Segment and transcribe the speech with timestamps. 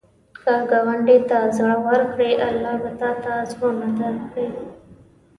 [0.43, 4.47] که ګاونډي ته زړه ورکړې، الله به تا ته زړونه ورکړي